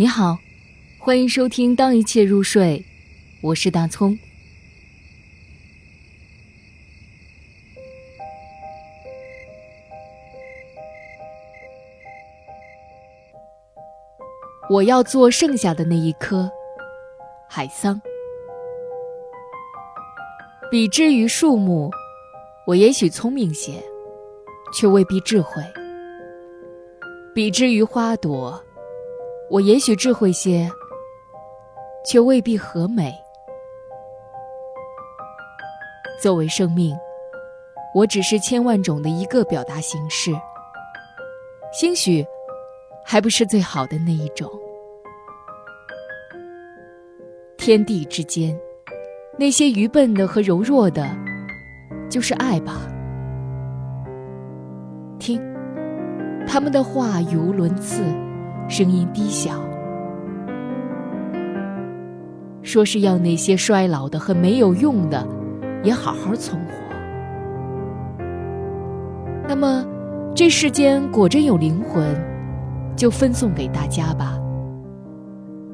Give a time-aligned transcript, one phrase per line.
[0.00, 0.38] 你好，
[0.96, 2.78] 欢迎收听《当一切入睡》，
[3.40, 4.16] 我是大葱。
[14.70, 16.48] 我要做剩下的那一颗
[17.50, 18.00] 海桑。
[20.70, 21.90] 比之于树木，
[22.68, 23.82] 我也许聪明些，
[24.72, 25.60] 却未必智慧；
[27.34, 28.64] 比之于花朵，
[29.50, 30.70] 我也许智慧些，
[32.04, 33.14] 却未必和美。
[36.20, 36.96] 作为生命，
[37.94, 40.32] 我只是千万种的一个表达形式，
[41.72, 42.26] 兴许
[43.04, 44.50] 还不是最好的那一种。
[47.56, 48.58] 天地之间。
[49.40, 51.08] 那些愚笨的和柔弱的，
[52.10, 52.82] 就是爱吧。
[55.20, 55.40] 听，
[56.44, 58.02] 他们的话语无伦次，
[58.68, 59.52] 声音低小，
[62.62, 65.26] 说是要那些衰老的和没有用的，
[65.82, 66.72] 也好好存活。
[69.48, 69.82] 那么，
[70.34, 72.14] 这世间果真有灵魂，
[72.94, 74.38] 就分送给大家吧，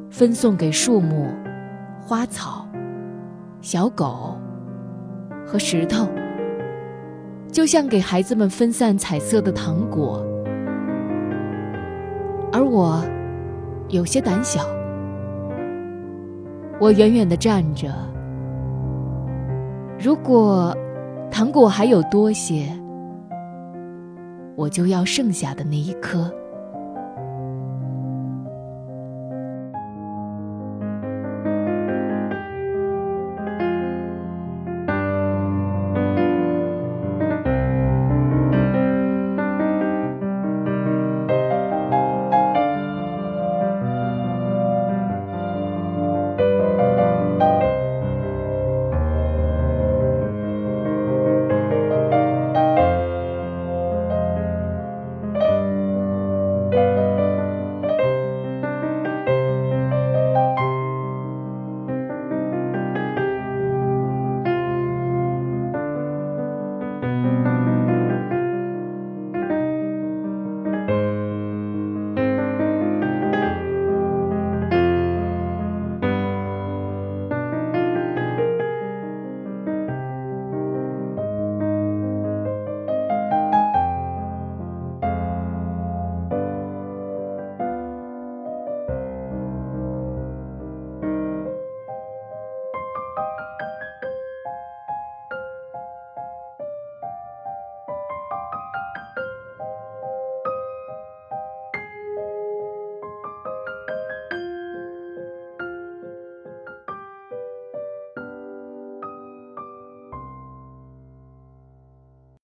[0.09, 1.27] 分送给树木、
[2.01, 2.65] 花草。
[3.61, 4.37] 小狗
[5.47, 6.07] 和石头，
[7.51, 10.25] 就像给孩子们分散彩色的糖果，
[12.55, 13.05] 而我
[13.89, 14.65] 有些胆小，
[16.79, 17.89] 我远远的站着。
[19.99, 20.73] 如果
[21.33, 22.69] 糖果还有多些，
[24.55, 26.33] 我就要剩下的那一颗。